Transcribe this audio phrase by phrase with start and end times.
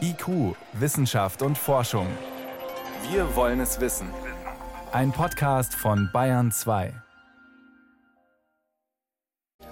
[0.00, 2.06] IQ, Wissenschaft und Forschung.
[3.10, 4.08] Wir wollen es wissen.
[4.92, 6.92] Ein Podcast von Bayern 2.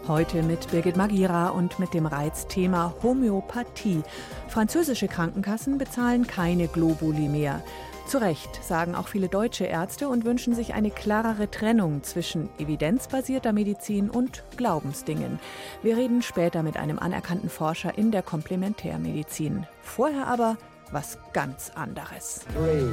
[0.07, 4.03] Heute mit Birgit Magira und mit dem Reizthema Homöopathie.
[4.49, 7.63] Französische Krankenkassen bezahlen keine Globuli mehr.
[8.09, 13.53] Zu Recht sagen auch viele deutsche Ärzte und wünschen sich eine klarere Trennung zwischen evidenzbasierter
[13.53, 15.39] Medizin und Glaubensdingen.
[15.83, 19.67] Wir reden später mit einem anerkannten Forscher in der Komplementärmedizin.
[19.83, 20.57] Vorher aber
[20.91, 22.47] was ganz anderes.
[22.55, 22.89] Three,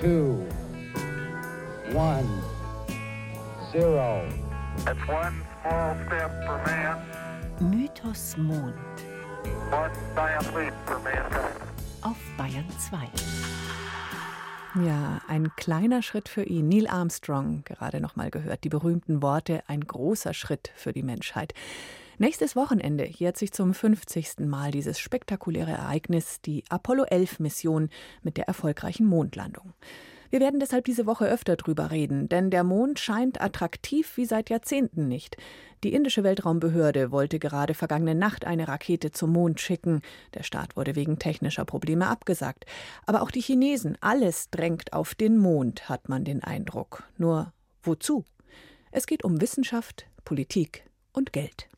[0.00, 0.46] two,
[1.94, 2.24] one,
[3.70, 4.22] zero.
[4.86, 7.70] That's one small step for man.
[7.70, 8.74] Mythos Mond.
[9.70, 11.17] One giant leap for auf
[12.58, 12.66] Bayern
[14.74, 14.84] 2.
[14.84, 16.68] Ja, ein kleiner Schritt für ihn.
[16.68, 21.54] Neil Armstrong, gerade noch mal gehört, die berühmten Worte, ein großer Schritt für die Menschheit.
[22.18, 24.40] Nächstes Wochenende jährt sich zum 50.
[24.40, 27.90] Mal dieses spektakuläre Ereignis, die Apollo 11 Mission
[28.22, 29.72] mit der erfolgreichen Mondlandung.
[30.30, 34.50] Wir werden deshalb diese Woche öfter drüber reden, denn der Mond scheint attraktiv wie seit
[34.50, 35.38] Jahrzehnten nicht.
[35.84, 40.02] Die indische Weltraumbehörde wollte gerade vergangene Nacht eine Rakete zum Mond schicken.
[40.34, 42.66] Der Start wurde wegen technischer Probleme abgesagt.
[43.06, 47.04] Aber auch die Chinesen, alles drängt auf den Mond, hat man den Eindruck.
[47.16, 48.24] Nur wozu?
[48.90, 51.68] Es geht um Wissenschaft, Politik und Geld.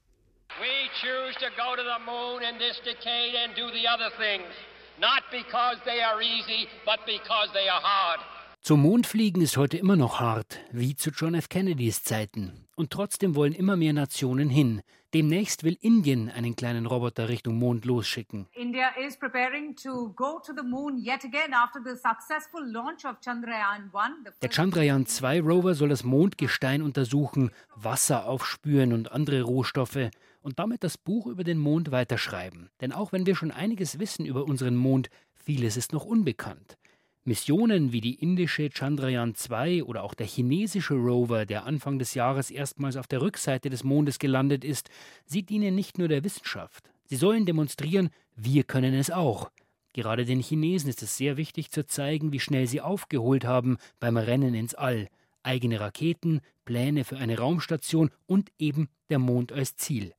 [0.58, 4.50] We choose to go to the moon in this decade and do the other things,
[4.98, 8.20] not because they are easy, but because they are hard.
[8.62, 11.48] Zum Mond fliegen ist heute immer noch hart, wie zu John F.
[11.48, 12.68] Kennedys Zeiten.
[12.76, 14.82] Und trotzdem wollen immer mehr Nationen hin.
[15.14, 18.48] Demnächst will Indien einen kleinen Roboter Richtung Mond losschicken.
[18.52, 23.18] India is preparing to go to the moon yet again after the successful launch of
[23.24, 24.34] Chandrayaan 1.
[24.42, 30.10] Der Chandrayaan 2 Rover soll das Mondgestein untersuchen, Wasser aufspüren und andere Rohstoffe
[30.42, 32.68] und damit das Buch über den Mond weiterschreiben.
[32.82, 36.76] Denn auch wenn wir schon einiges wissen über unseren Mond, vieles ist noch unbekannt.
[37.24, 42.50] Missionen wie die indische Chandrayaan 2 oder auch der chinesische Rover, der Anfang des Jahres
[42.50, 44.88] erstmals auf der Rückseite des Mondes gelandet ist,
[45.26, 46.90] sie dienen nicht nur der Wissenschaft.
[47.04, 49.50] Sie sollen demonstrieren, wir können es auch.
[49.92, 54.16] Gerade den Chinesen ist es sehr wichtig zu zeigen, wie schnell sie aufgeholt haben beim
[54.16, 55.08] Rennen ins All.
[55.42, 60.14] Eigene Raketen, Pläne für eine Raumstation und eben der Mond als Ziel.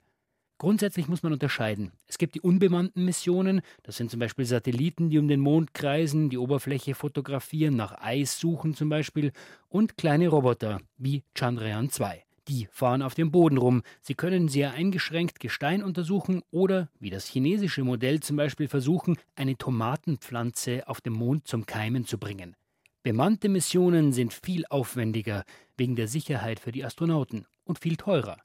[0.61, 1.91] Grundsätzlich muss man unterscheiden.
[2.05, 6.29] Es gibt die unbemannten Missionen, das sind zum Beispiel Satelliten, die um den Mond kreisen,
[6.29, 9.31] die Oberfläche fotografieren, nach Eis suchen zum Beispiel,
[9.69, 12.23] und kleine Roboter wie Chandrayaan 2.
[12.47, 13.81] Die fahren auf dem Boden rum.
[14.03, 19.57] Sie können sehr eingeschränkt Gestein untersuchen oder, wie das chinesische Modell zum Beispiel, versuchen, eine
[19.57, 22.55] Tomatenpflanze auf dem Mond zum Keimen zu bringen.
[23.01, 25.43] Bemannte Missionen sind viel aufwendiger
[25.75, 28.37] wegen der Sicherheit für die Astronauten und viel teurer.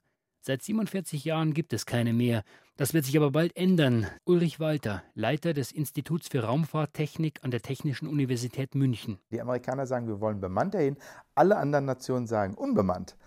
[0.47, 2.41] Seit 47 Jahren gibt es keine mehr.
[2.77, 4.07] Das wird sich aber bald ändern.
[4.23, 9.19] Ulrich Walter, Leiter des Instituts für Raumfahrttechnik an der Technischen Universität München.
[9.29, 10.95] Die Amerikaner sagen, wir wollen bemannt dahin.
[11.35, 13.17] Alle anderen Nationen sagen unbemannt.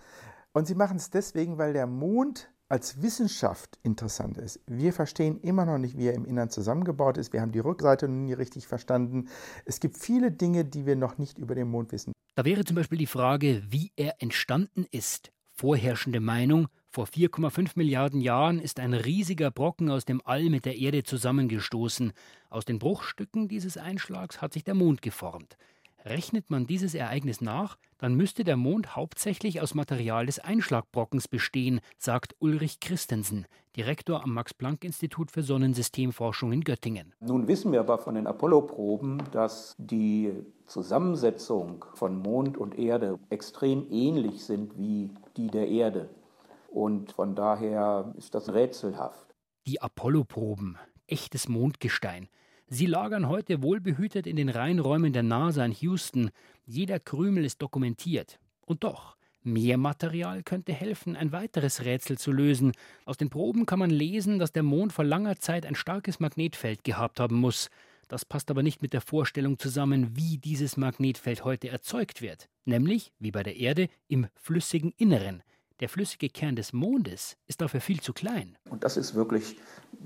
[0.51, 4.59] Und sie machen es deswegen, weil der Mond als Wissenschaft interessant ist.
[4.65, 7.33] Wir verstehen immer noch nicht, wie er im Innern zusammengebaut ist.
[7.33, 9.27] Wir haben die Rückseite noch nie richtig verstanden.
[9.65, 12.13] Es gibt viele Dinge, die wir noch nicht über den Mond wissen.
[12.33, 15.31] Da wäre zum Beispiel die Frage, wie er entstanden ist.
[15.51, 20.77] Vorherrschende Meinung, vor 4,5 Milliarden Jahren ist ein riesiger Brocken aus dem All mit der
[20.77, 22.11] Erde zusammengestoßen.
[22.49, 25.55] Aus den Bruchstücken dieses Einschlags hat sich der Mond geformt.
[26.03, 31.79] Rechnet man dieses Ereignis nach, dann müsste der Mond hauptsächlich aus Material des Einschlagbrockens bestehen,
[31.97, 33.45] sagt Ulrich Christensen,
[33.77, 37.13] Direktor am Max-Planck-Institut für Sonnensystemforschung in Göttingen.
[37.21, 40.33] Nun wissen wir aber von den Apollo-Proben, dass die
[40.65, 46.09] Zusammensetzung von Mond und Erde extrem ähnlich sind wie die der Erde.
[46.71, 49.35] Und von daher ist das rätselhaft.
[49.67, 52.29] Die Apollo-Proben, echtes Mondgestein.
[52.67, 56.31] Sie lagern heute wohlbehütet in den Reinräumen der NASA in Houston.
[56.65, 58.39] Jeder Krümel ist dokumentiert.
[58.65, 62.71] Und doch, mehr Material könnte helfen, ein weiteres Rätsel zu lösen.
[63.03, 66.85] Aus den Proben kann man lesen, dass der Mond vor langer Zeit ein starkes Magnetfeld
[66.85, 67.69] gehabt haben muss.
[68.07, 72.47] Das passt aber nicht mit der Vorstellung zusammen, wie dieses Magnetfeld heute erzeugt wird.
[72.63, 75.43] Nämlich, wie bei der Erde, im flüssigen Inneren.
[75.81, 78.55] Der flüssige Kern des Mondes ist dafür viel zu klein.
[78.69, 79.57] Und das ist wirklich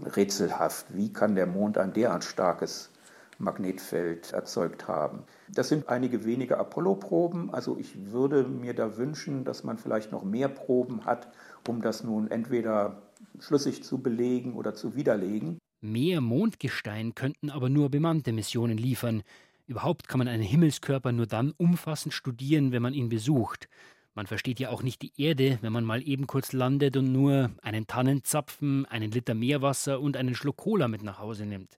[0.06, 0.86] rätselhaft.
[0.96, 2.92] Wie kann der Mond ein derart starkes
[3.40, 5.24] Magnetfeld erzeugt haben?
[5.50, 7.54] Das sind einige wenige Apollo-Proben.
[7.54, 11.28] Also ich würde mir da wünschen, dass man vielleicht noch mehr Proben hat,
[11.68, 13.02] um das nun entweder
[13.40, 15.60] schlüssig zu belegen oder zu widerlegen.
[15.82, 19.24] Mehr Mondgestein könnten aber nur bemannte Missionen liefern.
[19.68, 23.68] Überhaupt kann man einen Himmelskörper nur dann umfassend studieren, wenn man ihn besucht.
[24.16, 27.52] Man versteht ja auch nicht die Erde, wenn man mal eben kurz landet und nur
[27.62, 31.78] einen Tannenzapfen, einen Liter Meerwasser und einen Schluck Cola mit nach Hause nimmt.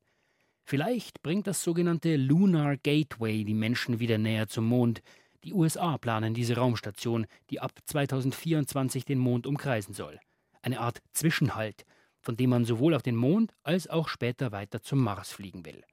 [0.63, 5.01] Vielleicht bringt das sogenannte Lunar Gateway die Menschen wieder näher zum Mond.
[5.43, 10.19] Die USA planen diese Raumstation, die ab 2024 den Mond umkreisen soll.
[10.61, 11.85] Eine Art Zwischenhalt,
[12.19, 15.83] von dem man sowohl auf den Mond als auch später weiter zum Mars fliegen will.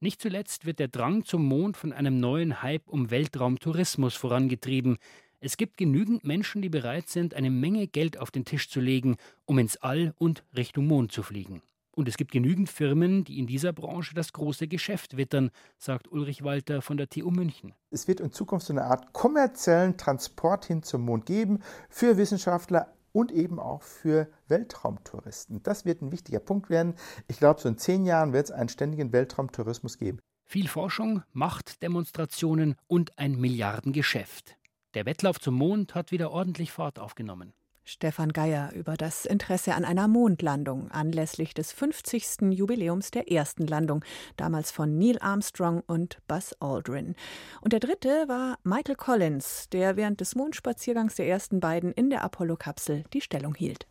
[0.00, 4.98] Nicht zuletzt wird der Drang zum Mond von einem neuen Hype um Weltraumtourismus vorangetrieben,
[5.44, 9.16] es gibt genügend Menschen, die bereit sind, eine Menge Geld auf den Tisch zu legen,
[9.44, 11.60] um ins All und Richtung Mond zu fliegen.
[11.90, 16.44] Und es gibt genügend Firmen, die in dieser Branche das große Geschäft wittern, sagt Ulrich
[16.44, 17.74] Walter von der TU München.
[17.90, 21.60] Es wird in Zukunft so eine Art kommerziellen Transport hin zum Mond geben
[21.90, 25.62] für Wissenschaftler und eben auch für Weltraumtouristen.
[25.62, 26.94] Das wird ein wichtiger Punkt werden.
[27.28, 30.20] Ich glaube, so in zehn Jahren wird es einen ständigen Weltraumtourismus geben.
[30.46, 34.56] Viel Forschung, Machtdemonstrationen und ein Milliardengeschäft.
[34.94, 37.52] Der Wettlauf zum Mond hat wieder ordentlich Fahrt aufgenommen.
[37.82, 42.52] Stefan Geier über das Interesse an einer Mondlandung anlässlich des 50.
[42.52, 44.04] Jubiläums der ersten Landung,
[44.36, 47.14] damals von Neil Armstrong und Buzz Aldrin.
[47.60, 52.22] Und der dritte war Michael Collins, der während des Mondspaziergangs der ersten beiden in der
[52.22, 53.86] Apollo-Kapsel die Stellung hielt.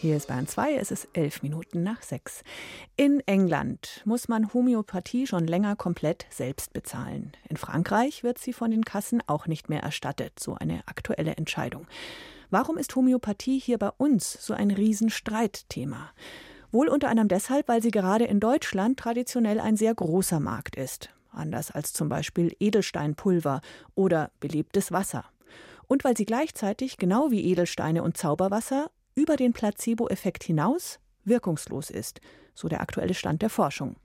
[0.00, 2.42] Hier ist Bayern 2, es ist elf Minuten nach sechs.
[2.96, 7.32] In England muss man Homöopathie schon länger komplett selbst bezahlen.
[7.50, 11.86] In Frankreich wird sie von den Kassen auch nicht mehr erstattet, so eine aktuelle Entscheidung.
[12.48, 16.12] Warum ist Homöopathie hier bei uns so ein Riesenstreitthema?
[16.72, 21.10] Wohl unter anderem deshalb, weil sie gerade in Deutschland traditionell ein sehr großer Markt ist.
[21.30, 23.60] Anders als zum Beispiel Edelsteinpulver
[23.94, 25.26] oder belebtes Wasser.
[25.88, 32.20] Und weil sie gleichzeitig, genau wie Edelsteine und Zauberwasser, über den Placebo-Effekt hinaus wirkungslos ist,
[32.54, 33.96] so der aktuelle Stand der Forschung.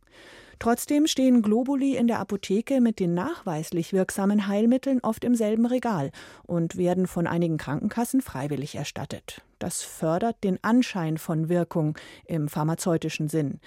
[0.59, 6.11] Trotzdem stehen Globuli in der Apotheke mit den nachweislich wirksamen Heilmitteln oft im selben Regal
[6.43, 9.41] und werden von einigen Krankenkassen freiwillig erstattet.
[9.59, 13.59] Das fördert den Anschein von Wirkung im pharmazeutischen Sinn.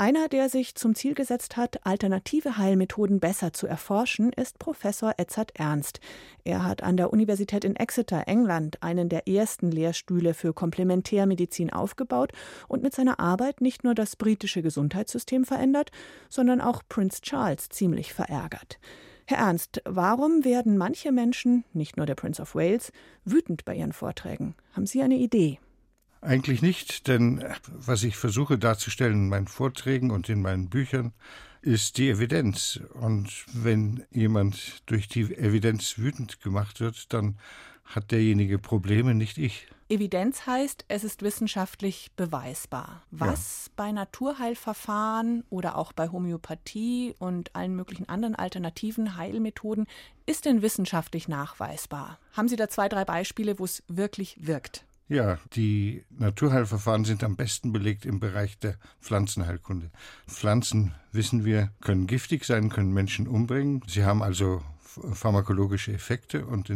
[0.00, 5.50] Einer, der sich zum Ziel gesetzt hat, alternative Heilmethoden besser zu erforschen, ist Professor Edzard
[5.56, 6.00] Ernst.
[6.42, 12.32] Er hat an der Universität in Exeter, England, einen der ersten Lehrstühle für Komplementärmedizin aufgebaut
[12.66, 15.90] und mit seiner Arbeit nicht nur das britische Gesundheitssystem verändert,
[16.30, 18.78] sondern auch Prince Charles ziemlich verärgert.
[19.26, 22.90] Herr Ernst, warum werden manche Menschen, nicht nur der Prince of Wales,
[23.26, 24.54] wütend bei Ihren Vorträgen?
[24.72, 25.58] Haben Sie eine Idee?
[26.22, 31.12] Eigentlich nicht, denn was ich versuche darzustellen in meinen Vorträgen und in meinen Büchern,
[31.62, 32.80] ist die Evidenz.
[32.94, 37.38] Und wenn jemand durch die Evidenz wütend gemacht wird, dann
[37.84, 39.66] hat derjenige Probleme, nicht ich.
[39.88, 43.02] Evidenz heißt, es ist wissenschaftlich beweisbar.
[43.10, 43.72] Was ja.
[43.74, 49.86] bei Naturheilverfahren oder auch bei Homöopathie und allen möglichen anderen alternativen Heilmethoden
[50.26, 52.20] ist denn wissenschaftlich nachweisbar?
[52.34, 54.84] Haben Sie da zwei, drei Beispiele, wo es wirklich wirkt?
[55.10, 59.90] Ja, die Naturheilverfahren sind am besten belegt im Bereich der Pflanzenheilkunde.
[60.28, 63.82] Pflanzen, wissen wir, können giftig sein, können Menschen umbringen.
[63.88, 64.62] Sie haben also
[65.12, 66.70] pharmakologische Effekte und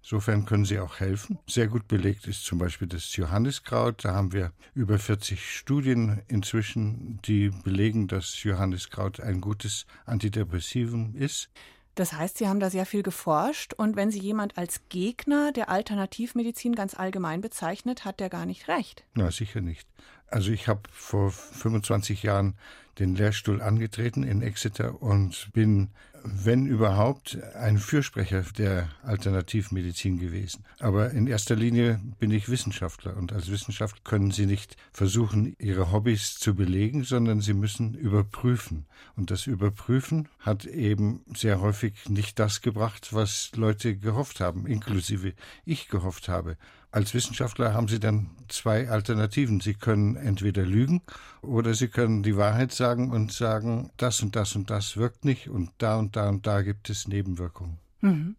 [0.00, 1.40] insofern können sie auch helfen.
[1.48, 4.04] Sehr gut belegt ist zum Beispiel das Johanniskraut.
[4.04, 11.50] Da haben wir über 40 Studien inzwischen, die belegen, dass Johanniskraut ein gutes Antidepressivum ist.
[11.96, 15.70] Das heißt, Sie haben da sehr viel geforscht und wenn Sie jemand als Gegner der
[15.70, 19.02] Alternativmedizin ganz allgemein bezeichnet, hat der gar nicht recht.
[19.14, 19.88] Na, sicher nicht.
[20.28, 22.54] Also ich habe vor 25 Jahren
[22.98, 25.90] den Lehrstuhl angetreten in Exeter und bin,
[26.24, 30.64] wenn überhaupt, ein Fürsprecher der Alternativmedizin gewesen.
[30.78, 35.92] Aber in erster Linie bin ich Wissenschaftler und als Wissenschaftler können Sie nicht versuchen, Ihre
[35.92, 38.86] Hobbys zu belegen, sondern Sie müssen überprüfen.
[39.14, 45.34] Und das Überprüfen hat eben sehr häufig nicht das gebracht, was Leute gehofft haben, inklusive
[45.64, 46.56] ich gehofft habe.
[46.90, 49.60] Als Wissenschaftler haben Sie dann zwei Alternativen.
[49.60, 51.02] Sie können entweder lügen
[51.42, 55.48] oder Sie können die Wahrheit sagen und sagen, das und das und das wirkt nicht
[55.48, 57.78] und da und da und da gibt es Nebenwirkungen.
[58.00, 58.36] Mhm.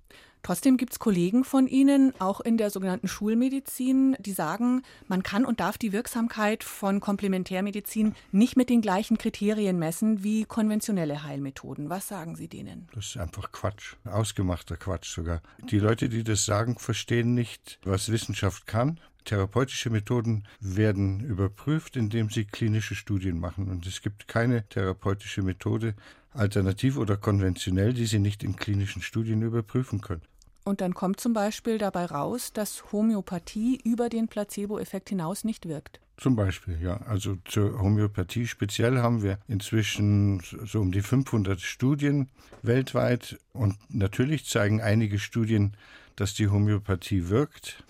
[0.47, 5.43] Trotzdem gibt es Kollegen von Ihnen, auch in der sogenannten Schulmedizin, die sagen, man kann
[5.43, 11.89] und darf die Wirksamkeit von Komplementärmedizin nicht mit den gleichen Kriterien messen wie konventionelle Heilmethoden.
[11.89, 12.87] Was sagen Sie denen?
[12.95, 15.41] Das ist einfach Quatsch, ausgemachter Quatsch sogar.
[15.69, 19.01] Die Leute, die das sagen, verstehen nicht, was Wissenschaft kann.
[19.25, 23.67] Therapeutische Methoden werden überprüft, indem sie klinische Studien machen.
[23.67, 25.93] Und es gibt keine therapeutische Methode,
[26.31, 30.21] alternativ oder konventionell, die sie nicht in klinischen Studien überprüfen können.
[30.67, 36.01] Und dann kommt zum Beispiel dabei raus, dass Homöopathie über den Placebo-Effekt hinaus nicht wirkt.
[36.17, 36.97] Zum Beispiel, ja.
[37.07, 42.27] Also zur Homöopathie speziell haben wir inzwischen so um die 500 Studien
[42.63, 45.77] weltweit und natürlich zeigen einige Studien,
[46.17, 47.85] dass die Homöopathie wirkt.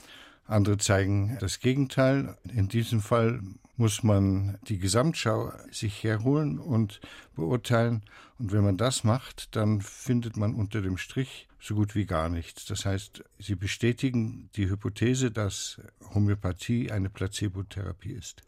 [0.45, 2.37] Andere zeigen das Gegenteil.
[2.53, 3.41] In diesem Fall
[3.77, 6.99] muss man die Gesamtschau sich herholen und
[7.35, 8.03] beurteilen.
[8.39, 12.29] Und wenn man das macht, dann findet man unter dem Strich so gut wie gar
[12.29, 12.65] nichts.
[12.65, 15.79] Das heißt, sie bestätigen die Hypothese, dass
[16.13, 18.43] Homöopathie eine Placebotherapie ist.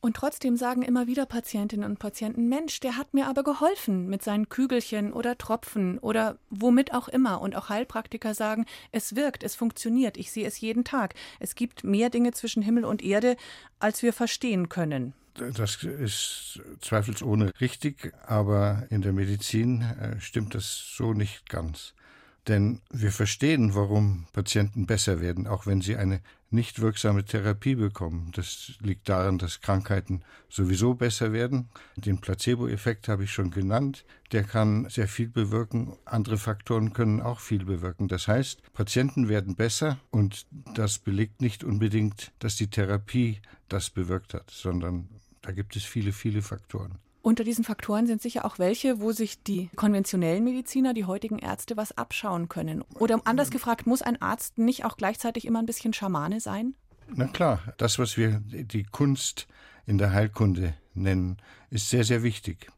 [0.00, 4.22] Und trotzdem sagen immer wieder Patientinnen und Patienten, Mensch, der hat mir aber geholfen mit
[4.22, 7.40] seinen Kügelchen oder Tropfen oder womit auch immer.
[7.42, 11.14] Und auch Heilpraktiker sagen, es wirkt, es funktioniert, ich sehe es jeden Tag.
[11.38, 13.36] Es gibt mehr Dinge zwischen Himmel und Erde,
[13.78, 15.12] als wir verstehen können.
[15.34, 21.94] Das ist zweifelsohne richtig, aber in der Medizin äh, stimmt das so nicht ganz.
[22.48, 26.20] Denn wir verstehen, warum Patienten besser werden, auch wenn sie eine
[26.50, 28.32] nicht wirksame Therapie bekommen.
[28.34, 31.68] Das liegt daran, dass Krankheiten sowieso besser werden.
[31.96, 34.04] Den Placebo-Effekt habe ich schon genannt.
[34.32, 35.96] Der kann sehr viel bewirken.
[36.04, 38.08] Andere Faktoren können auch viel bewirken.
[38.08, 44.34] Das heißt, Patienten werden besser und das belegt nicht unbedingt, dass die Therapie das bewirkt
[44.34, 45.08] hat, sondern
[45.42, 46.98] da gibt es viele, viele Faktoren.
[47.22, 51.76] Unter diesen Faktoren sind sicher auch welche, wo sich die konventionellen Mediziner, die heutigen Ärzte,
[51.76, 52.82] was abschauen können.
[52.94, 56.74] Oder anders gefragt, muss ein Arzt nicht auch gleichzeitig immer ein bisschen Schamane sein?
[57.14, 59.48] Na klar, das, was wir die Kunst
[59.84, 61.36] in der Heilkunde nennen,
[61.70, 62.70] ist sehr, sehr wichtig.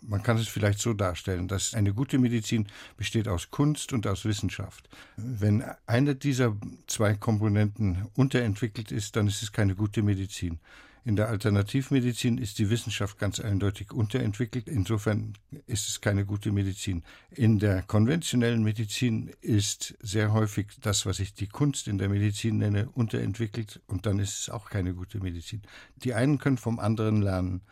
[0.00, 4.24] Man kann es vielleicht so darstellen, dass eine gute Medizin besteht aus Kunst und aus
[4.24, 4.88] Wissenschaft.
[5.16, 6.56] Wenn eine dieser
[6.86, 10.58] zwei Komponenten unterentwickelt ist, dann ist es keine gute Medizin.
[11.04, 14.68] In der Alternativmedizin ist die Wissenschaft ganz eindeutig unterentwickelt.
[14.68, 15.32] Insofern
[15.66, 17.02] ist es keine gute Medizin.
[17.32, 22.58] In der konventionellen Medizin ist sehr häufig das, was ich die Kunst in der Medizin
[22.58, 25.62] nenne, unterentwickelt und dann ist es auch keine gute Medizin.
[25.96, 27.62] Die einen können vom anderen lernen.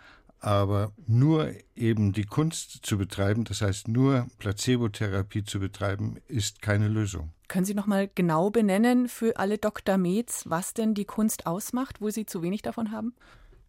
[0.41, 6.89] Aber nur eben die Kunst zu betreiben, das heißt nur Placebotherapie zu betreiben, ist keine
[6.89, 7.31] Lösung.
[7.47, 9.99] Können Sie noch mal genau benennen für alle Dr.
[9.99, 13.15] Meds, was denn die Kunst ausmacht, wo Sie zu wenig davon haben?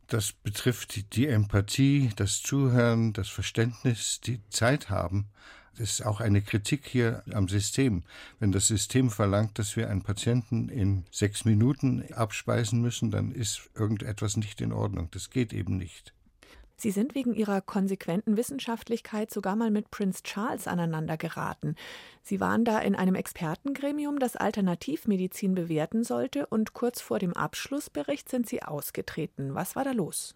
[0.07, 5.27] Das betrifft die Empathie, das Zuhören, das Verständnis, die Zeit haben.
[5.77, 8.03] Das ist auch eine Kritik hier am System.
[8.39, 13.69] Wenn das System verlangt, dass wir einen Patienten in sechs Minuten abspeisen müssen, dann ist
[13.73, 15.09] irgendetwas nicht in Ordnung.
[15.11, 16.13] Das geht eben nicht.
[16.81, 21.75] Sie sind wegen ihrer konsequenten Wissenschaftlichkeit sogar mal mit Prince Charles aneinander geraten.
[22.23, 28.29] Sie waren da in einem Expertengremium, das Alternativmedizin bewerten sollte, und kurz vor dem Abschlussbericht
[28.29, 29.53] sind Sie ausgetreten.
[29.53, 30.33] Was war da los?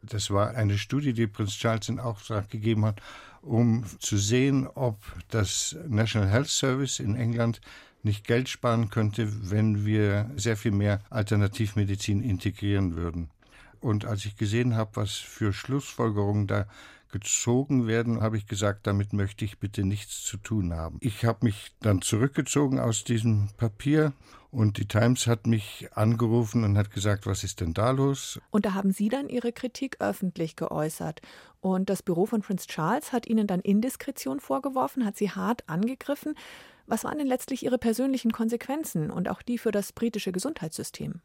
[0.00, 3.02] Das war eine Studie, die Prince Charles in Auftrag gegeben hat,
[3.42, 4.96] um zu sehen, ob
[5.30, 7.60] das National Health Service in England
[8.04, 13.28] nicht Geld sparen könnte, wenn wir sehr viel mehr Alternativmedizin integrieren würden.
[13.80, 16.66] Und als ich gesehen habe, was für Schlussfolgerungen da
[17.10, 20.98] gezogen werden, habe ich gesagt, damit möchte ich bitte nichts zu tun haben.
[21.00, 24.12] Ich habe mich dann zurückgezogen aus diesem Papier
[24.50, 28.40] und die Times hat mich angerufen und hat gesagt, was ist denn da los?
[28.50, 31.20] Und da haben Sie dann Ihre Kritik öffentlich geäußert.
[31.60, 36.34] Und das Büro von Prince Charles hat Ihnen dann Indiskretion vorgeworfen, hat Sie hart angegriffen.
[36.86, 41.20] Was waren denn letztlich Ihre persönlichen Konsequenzen und auch die für das britische Gesundheitssystem?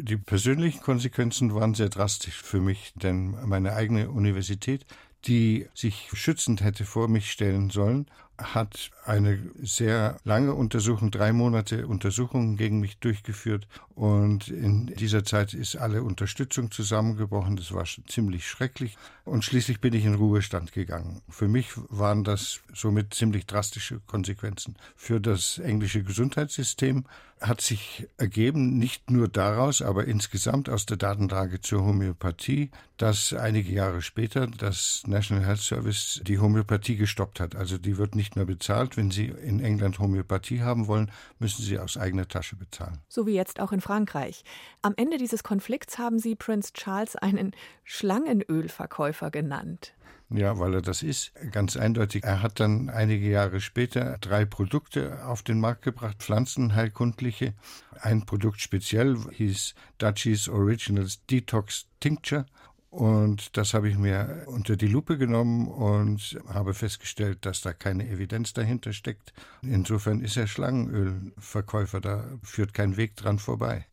[0.00, 4.86] Die persönlichen Konsequenzen waren sehr drastisch für mich, denn meine eigene Universität,
[5.24, 8.06] die sich schützend hätte vor mich stellen sollen,
[8.38, 13.66] hat eine sehr lange Untersuchung, drei Monate Untersuchungen gegen mich durchgeführt.
[13.94, 17.56] Und in dieser Zeit ist alle Unterstützung zusammengebrochen.
[17.56, 18.96] Das war ziemlich schrecklich.
[19.24, 21.20] Und schließlich bin ich in Ruhestand gegangen.
[21.28, 24.76] Für mich waren das somit ziemlich drastische Konsequenzen.
[24.96, 27.04] Für das englische Gesundheitssystem
[27.40, 33.72] hat sich ergeben, nicht nur daraus, aber insgesamt aus der Datenlage zur Homöopathie, dass einige
[33.72, 37.54] Jahre später das National Health Service die Homöopathie gestoppt hat.
[37.54, 38.96] Also die wird nicht nicht mehr bezahlt.
[38.96, 42.98] Wenn Sie in England Homöopathie haben wollen, müssen Sie aus eigener Tasche bezahlen.
[43.08, 44.44] So wie jetzt auch in Frankreich.
[44.82, 47.52] Am Ende dieses Konflikts haben Sie Prince Charles einen
[47.84, 49.94] Schlangenölverkäufer genannt.
[50.30, 52.22] Ja, weil er das ist, ganz eindeutig.
[52.24, 57.54] Er hat dann einige Jahre später drei Produkte auf den Markt gebracht, pflanzenheilkundliche.
[57.98, 62.44] Ein Produkt speziell hieß Dutchies Originals Detox Tincture
[62.90, 68.08] und das habe ich mir unter die Lupe genommen und habe festgestellt, dass da keine
[68.08, 69.32] Evidenz dahinter steckt.
[69.62, 73.86] Insofern ist er Schlangenölverkäufer, da führt kein Weg dran vorbei.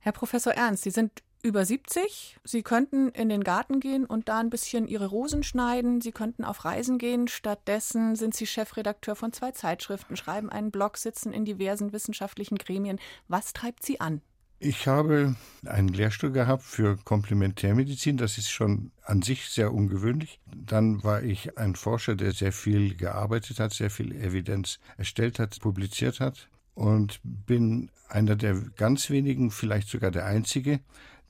[0.00, 2.38] Herr Professor Ernst, Sie sind über 70.
[2.44, 6.00] Sie könnten in den Garten gehen und da ein bisschen Ihre Rosen schneiden.
[6.00, 7.28] Sie könnten auf Reisen gehen.
[7.28, 12.98] Stattdessen sind Sie Chefredakteur von zwei Zeitschriften, schreiben einen Blog, sitzen in diversen wissenschaftlichen Gremien.
[13.28, 14.20] Was treibt Sie an?
[14.58, 15.36] Ich habe
[15.66, 18.16] einen Lehrstuhl gehabt für Komplementärmedizin.
[18.16, 20.40] Das ist schon an sich sehr ungewöhnlich.
[20.54, 25.60] Dann war ich ein Forscher, der sehr viel gearbeitet hat, sehr viel Evidenz erstellt hat,
[25.60, 30.80] publiziert hat und bin einer der ganz wenigen, vielleicht sogar der einzige,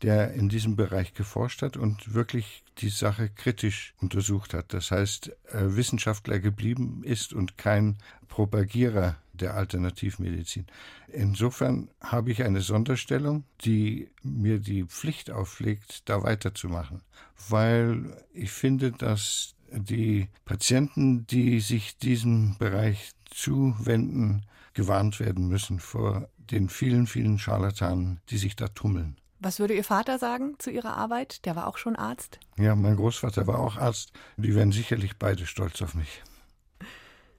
[0.03, 4.75] der in diesem Bereich geforscht hat und wirklich die Sache kritisch untersucht hat.
[4.75, 7.97] Das heißt, äh, Wissenschaftler geblieben ist und kein
[8.29, 10.67] Propagierer der Alternativmedizin.
[11.09, 17.03] Insofern habe ich eine Sonderstellung, die mir die Pflicht auflegt, da weiterzumachen,
[17.49, 26.29] weil ich finde, dass die Patienten, die sich diesem Bereich zuwenden, gewarnt werden müssen vor
[26.37, 29.17] den vielen, vielen Scharlatanen, die sich da tummeln.
[29.47, 31.45] Was würde Ihr Vater sagen zu Ihrer Arbeit?
[31.47, 32.41] Der war auch schon Arzt.
[32.59, 34.13] Ja, mein Großvater war auch Arzt.
[34.37, 36.25] Die wären sicherlich beide stolz auf mich.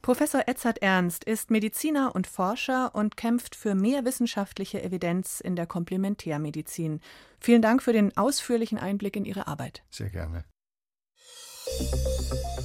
[0.01, 5.67] Professor Edzard Ernst ist Mediziner und Forscher und kämpft für mehr wissenschaftliche Evidenz in der
[5.67, 7.01] Komplementärmedizin.
[7.41, 9.83] Vielen Dank für den ausführlichen Einblick in Ihre Arbeit.
[9.89, 10.45] Sehr gerne.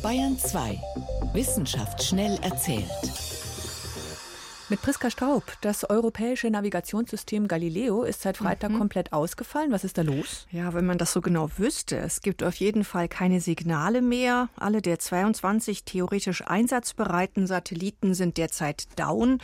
[0.05, 0.81] Bayern 2.
[1.33, 2.89] Wissenschaft schnell erzählt.
[4.73, 8.79] Mit Priska Straub, das europäische Navigationssystem Galileo ist seit Freitag mhm.
[8.79, 9.71] komplett ausgefallen.
[9.71, 10.47] Was ist da los?
[10.51, 11.99] Ja, wenn man das so genau wüsste.
[11.99, 14.49] Es gibt auf jeden Fall keine Signale mehr.
[14.57, 19.41] Alle der 22 theoretisch einsatzbereiten Satelliten sind derzeit down.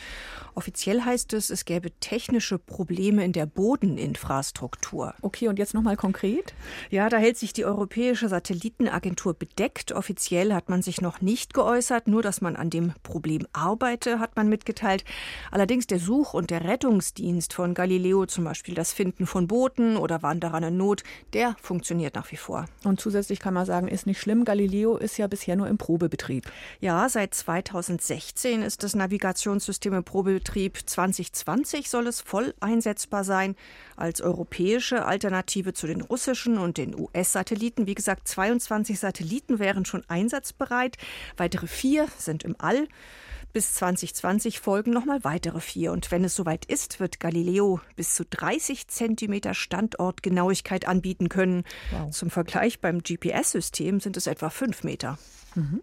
[0.55, 5.13] Offiziell heißt es, es gäbe technische Probleme in der Bodeninfrastruktur.
[5.21, 6.55] Okay, und jetzt nochmal konkret?
[6.89, 9.91] Ja, da hält sich die Europäische Satellitenagentur bedeckt.
[9.91, 14.35] Offiziell hat man sich noch nicht geäußert, nur dass man an dem Problem arbeite, hat
[14.35, 15.05] man mitgeteilt.
[15.51, 20.21] Allerdings der Such- und der Rettungsdienst von Galileo, zum Beispiel das Finden von Booten oder
[20.21, 22.65] Wanderern in Not, der funktioniert nach wie vor.
[22.83, 24.45] Und zusätzlich kann man sagen, ist nicht schlimm.
[24.45, 26.51] Galileo ist ja bisher nur im Probebetrieb.
[26.79, 30.77] Ja, seit 2016 ist das Navigationssystem im Probebetrieb.
[30.85, 33.55] 2020 soll es voll einsetzbar sein
[33.95, 37.87] als europäische Alternative zu den russischen und den US-Satelliten.
[37.87, 40.97] Wie gesagt, 22 Satelliten wären schon einsatzbereit.
[41.37, 42.87] Weitere vier sind im All.
[43.51, 45.91] Bis 2020 folgen nochmal weitere vier.
[45.91, 51.63] Und wenn es soweit ist, wird Galileo bis zu 30 Zentimeter Standortgenauigkeit anbieten können.
[51.91, 52.11] Wow.
[52.11, 55.17] Zum Vergleich beim GPS-System sind es etwa fünf Meter.
[55.55, 55.81] Mhm.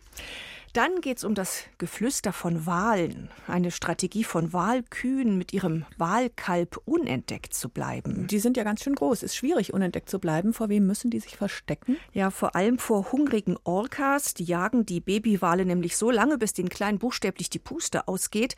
[0.77, 6.79] Dann geht es um das Geflüster von Walen, eine Strategie von Walkühen mit ihrem Wahlkalb
[6.85, 8.27] unentdeckt zu bleiben.
[8.27, 9.23] Die sind ja ganz schön groß.
[9.23, 10.53] Ist schwierig, unentdeckt zu bleiben.
[10.53, 11.97] Vor wem müssen die sich verstecken?
[12.13, 14.35] Ja, vor allem vor hungrigen Orcas.
[14.35, 18.55] Die jagen die Babywale nämlich so lange, bis den Kleinen buchstäblich die Puste ausgeht.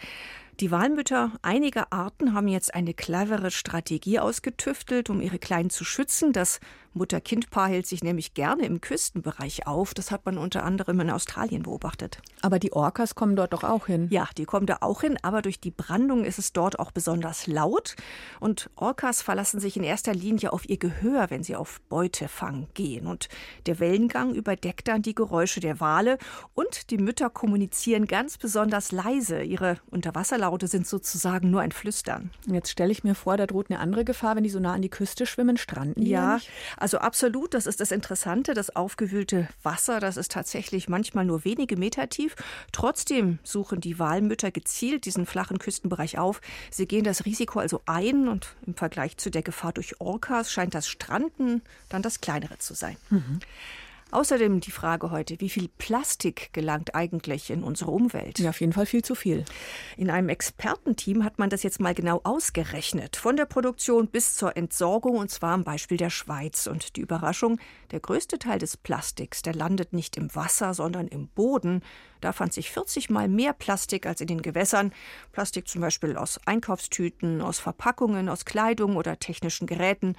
[0.59, 6.33] Die Walmütter einiger Arten haben jetzt eine clevere Strategie ausgetüftelt, um ihre Kleinen zu schützen.
[6.33, 6.59] Das
[6.95, 9.95] Mutter-Kind-Paar hält sich nämlich gerne im Küstenbereich auf.
[9.95, 12.21] Das hat man unter anderem in Australien beobachtet.
[12.43, 14.09] Aber die Orcas kommen dort doch auch hin.
[14.11, 17.47] Ja, die kommen da auch hin, aber durch die Brandung ist es dort auch besonders
[17.47, 17.97] laut.
[18.41, 23.07] Und Orcas verlassen sich in erster Linie auf ihr Gehör, wenn sie auf Beutefang gehen.
[23.07, 23.29] Und
[23.67, 26.19] der Wellengang überdeckt dann die Geräusche der Wale.
[26.55, 29.43] Und die Mütter kommunizieren ganz besonders leise.
[29.43, 32.31] Ihre Unterwasserlaute sind sozusagen nur ein Flüstern.
[32.47, 34.83] Jetzt stelle ich mir vor, da droht eine andere Gefahr, wenn die so nah an
[34.83, 36.43] die Küste schwimmen, stranden die ja, ja
[36.79, 38.55] also absolut, das ist das Interessante.
[38.55, 42.37] Das aufgewühlte Wasser, das ist tatsächlich manchmal nur wenige Meter tief.
[42.73, 46.41] Trotzdem suchen die Walmütter gezielt diesen flachen Küstenbereich auf.
[46.71, 50.75] Sie gehen das Risiko also ein und im Vergleich zu der Gefahr durch Orcas scheint
[50.75, 52.97] das Stranden dann das kleinere zu sein.
[53.11, 53.41] Mhm.
[54.11, 58.39] Außerdem die Frage heute, wie viel Plastik gelangt eigentlich in unsere Umwelt?
[58.39, 59.45] Ja, auf jeden Fall viel zu viel.
[59.99, 63.17] In einem Expertenteam hat man das jetzt mal genau ausgerechnet.
[63.17, 66.67] Von der Produktion bis zur Entsorgung und zwar am Beispiel der Schweiz.
[66.67, 71.29] Und die Überraschung, der größte Teil des Plastiks, der landet nicht im Wasser, sondern im
[71.29, 71.83] Boden.
[72.23, 74.93] Da fand sich 40 mal mehr Plastik als in den Gewässern.
[75.33, 80.17] Plastik zum Beispiel aus Einkaufstüten, aus Verpackungen, aus Kleidung oder technischen Geräten.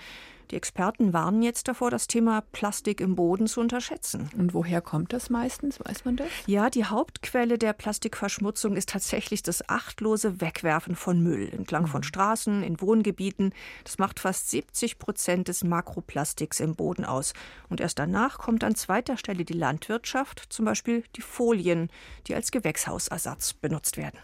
[0.52, 4.32] Die Experten warnen jetzt davor, das Thema Plastik im Boden zu unterschätzen.
[4.36, 5.80] Und woher kommt das meistens?
[5.80, 6.28] Weiß man das?
[6.48, 12.06] Ja, die Hauptquelle der Plastikverschmutzung ist tatsächlich das achtlose Wegwerfen von Müll entlang von mhm.
[12.06, 13.54] Straßen, in Wohngebieten.
[13.84, 17.34] Das macht fast 70 Prozent des Makroplastiks im Boden aus.
[17.70, 21.90] Und erst danach kommt an zweiter Stelle die Landwirtschaft, zum Beispiel die Folien,
[22.26, 24.18] die als Gewächshausersatz benutzt werden.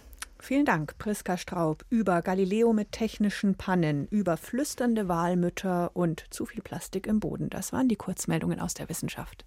[0.45, 6.61] Vielen Dank, Priska Straub, über Galileo mit technischen Pannen, über flüsternde Wahlmütter und zu viel
[6.61, 7.49] Plastik im Boden.
[7.49, 9.43] Das waren die Kurzmeldungen aus der Wissenschaft.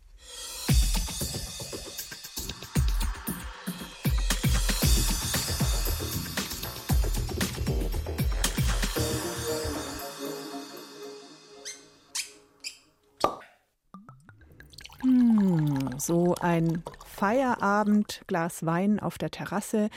[15.02, 16.82] Hm, so ein
[17.18, 19.90] Feierabend, Glas Wein auf der Terrasse,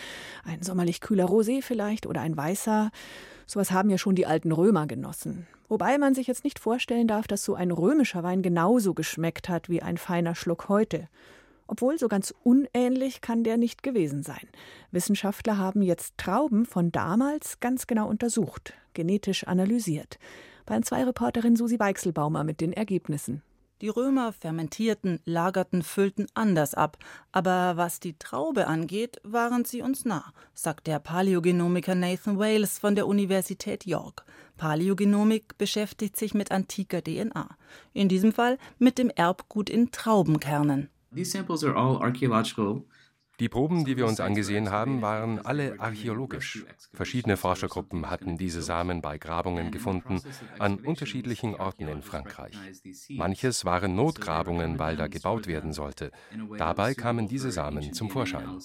[0.44, 2.90] ein sommerlich kühler Rosé vielleicht oder ein weißer.
[3.46, 5.46] Sowas haben ja schon die alten Römer genossen.
[5.70, 9.70] Wobei man sich jetzt nicht vorstellen darf, dass so ein römischer Wein genauso geschmeckt hat
[9.70, 11.10] wie ein feiner Schluck heute.
[11.68, 14.48] Obwohl so ganz unähnlich kann der nicht gewesen sein.
[14.90, 20.18] Wissenschaftler haben jetzt Trauben von damals ganz genau untersucht, genetisch analysiert.
[20.66, 23.44] Bayern 2 Reporterin Susi Weichselbaumer mit den Ergebnissen.
[23.82, 27.00] Die Römer fermentierten, lagerten, füllten anders ab.
[27.32, 32.94] Aber was die Traube angeht, waren sie uns nah, sagt der Paläogenomiker Nathan Wales von
[32.94, 34.24] der Universität York.
[34.58, 37.58] Paläogenomik beschäftigt sich mit antiker DNA.
[37.94, 40.90] In diesem Fall mit dem Erbgut in Traubenkernen.
[43.42, 46.64] Die Proben, die wir uns angesehen haben, waren alle archäologisch.
[46.94, 50.22] Verschiedene Forschergruppen hatten diese Samen bei Grabungen gefunden,
[50.60, 52.56] an unterschiedlichen Orten in Frankreich.
[53.10, 56.12] Manches waren Notgrabungen, weil da gebaut werden sollte.
[56.60, 58.60] Dabei kamen diese Samen zum Vorschein.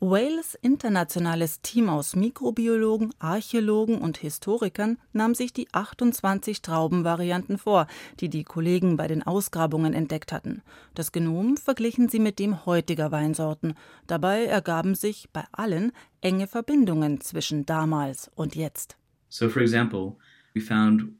[0.00, 7.88] Wales internationales Team aus Mikrobiologen, Archäologen und Historikern nahm sich die 28 Traubenvarianten vor,
[8.20, 10.62] die die Kollegen bei den Ausgrabungen entdeckt hatten.
[10.94, 13.74] Das Genom verglichen sie mit dem heutiger Weinsorten.
[14.06, 18.96] Dabei ergaben sich bei allen enge Verbindungen zwischen damals und jetzt.
[19.28, 20.14] So for example,
[20.54, 21.12] we found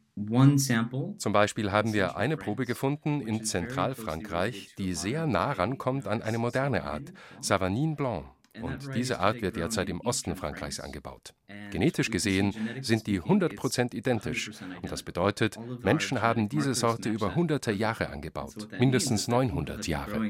[1.18, 6.38] zum Beispiel haben wir eine Probe gefunden in Zentralfrankreich, die sehr nah rankommt an eine
[6.38, 8.24] moderne Art, Savagnin Blanc.
[8.60, 11.34] Und diese Art wird derzeit im Osten Frankreichs angebaut.
[11.70, 14.50] Genetisch gesehen sind die 100% identisch.
[14.82, 20.20] Und das bedeutet, Menschen haben diese Sorte über hunderte Jahre angebaut, mindestens 900 Jahre.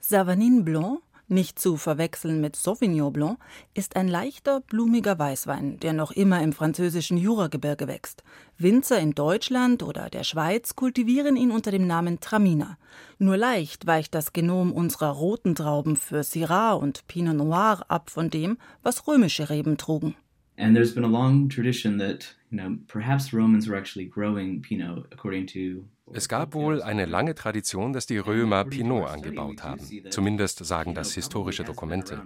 [0.00, 1.02] Savagnin Blanc
[1.32, 3.38] nicht zu verwechseln mit Sauvignon Blanc,
[3.74, 8.22] ist ein leichter, blumiger Weißwein, der noch immer im französischen Juragebirge wächst.
[8.58, 12.78] Winzer in Deutschland oder der Schweiz kultivieren ihn unter dem Namen Traminer.
[13.18, 18.30] Nur leicht weicht das Genom unserer roten Trauben für Syrah und Pinot Noir ab von
[18.30, 20.14] dem, was römische Reben trugen.
[20.56, 25.06] And there's been a long tradition that, you know, perhaps Romans were actually growing Pinot
[25.10, 29.80] according to es gab wohl eine lange Tradition, dass die Römer Pinot angebaut haben.
[30.10, 32.22] Zumindest sagen das historische Dokumente.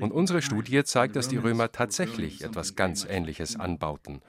[0.00, 4.20] Und unsere Studie zeigt, dass die Römer tatsächlich etwas ganz Ähnliches anbauten.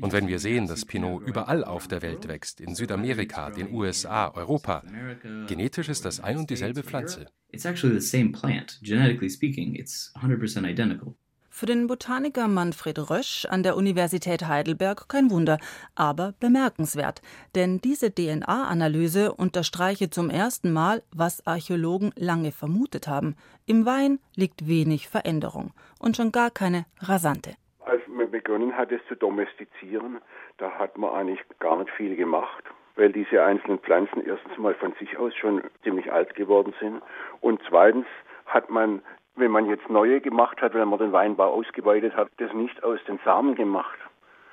[0.00, 4.28] Und wenn wir sehen, dass Pinot überall auf der Welt wächst, in Südamerika, den USA,
[4.28, 4.82] Europa,
[5.46, 7.26] genetisch ist das ein und dieselbe Pflanze.
[7.52, 8.80] It's actually the same plant.
[8.82, 11.14] Genetically speaking, it's 100% identical.
[11.56, 15.58] Für den Botaniker Manfred Rösch an der Universität Heidelberg kein Wunder,
[15.94, 17.22] aber bemerkenswert,
[17.54, 23.36] denn diese DNA-Analyse unterstreiche zum ersten Mal, was Archäologen lange vermutet haben.
[23.66, 27.52] Im Wein liegt wenig Veränderung und schon gar keine rasante.
[27.84, 30.18] Als man begonnen hat, es zu domestizieren,
[30.58, 32.64] da hat man eigentlich gar nicht viel gemacht
[32.96, 37.02] weil diese einzelnen Pflanzen erstens mal von sich aus schon ziemlich alt geworden sind
[37.40, 38.06] und zweitens
[38.46, 39.02] hat man
[39.36, 42.98] wenn man jetzt neue gemacht hat, wenn man den Weinbau ausgeweitet hat, das nicht aus
[43.06, 43.98] den Samen gemacht,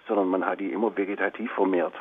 [0.07, 1.93] sondern man hat die immer vegetativ vermehrt.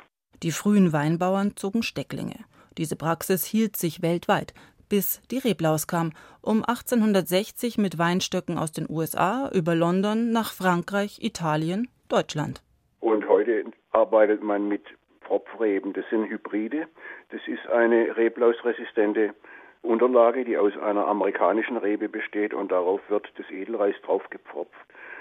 [0.42, 2.44] Die frühen Weinbauern zogen Stecklinge.
[2.78, 4.54] Diese Praxis hielt sich weltweit,
[4.88, 11.18] bis die Reblaus kam, um 1860 mit Weinstöcken aus den USA über London nach Frankreich,
[11.22, 12.62] Italien, Deutschland.
[13.00, 14.82] Und heute arbeitet man mit
[15.20, 15.92] Pfropfreben.
[15.92, 16.88] Das sind Hybride.
[17.30, 19.34] Das ist eine reblausresistente
[19.82, 24.74] Unterlage, die aus einer amerikanischen Rebe besteht und darauf wird das Edelreis draufgepfropft.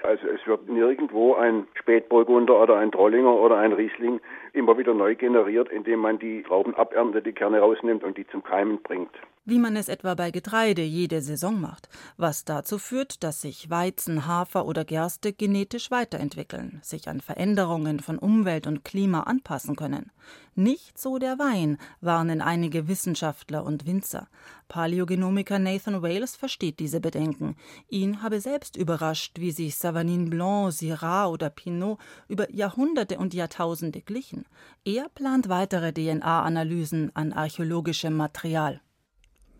[0.03, 4.21] Also es wird nirgendwo ein Spätburgunder oder ein Trollinger oder ein Riesling
[4.53, 8.43] immer wieder neu generiert, indem man die Trauben aberntet, die Kerne rausnimmt und die zum
[8.43, 9.11] Keimen bringt
[9.49, 14.27] wie man es etwa bei Getreide jede Saison macht, was dazu führt, dass sich Weizen,
[14.27, 20.11] Hafer oder Gerste genetisch weiterentwickeln, sich an Veränderungen von Umwelt und Klima anpassen können.
[20.55, 24.27] Nicht so der Wein, warnen einige Wissenschaftler und Winzer.
[24.67, 27.55] Paläogenomiker Nathan Wales versteht diese Bedenken.
[27.87, 34.01] Ihn habe selbst überrascht, wie sich Savagnin Blanc, Syrah oder Pinot über Jahrhunderte und Jahrtausende
[34.01, 34.38] glichen.
[34.85, 38.81] Er plant weitere DNA-Analysen an archäologischem Material.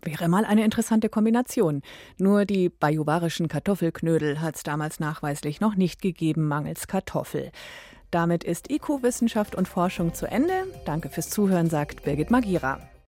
[0.02, 1.82] Wäre mal eine interessante Kombination.
[2.18, 7.52] Nur die bajuwarischen Kartoffelknödel hat es damals nachweislich noch nicht gegeben, mangels Kartoffel.
[8.10, 10.66] Damit ist IQ Wissenschaft und Forschung zu Ende.
[10.84, 12.90] Danke fürs Zuhören, sagt Birgit Magira.